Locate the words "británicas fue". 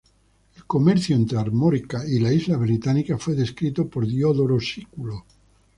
2.59-3.35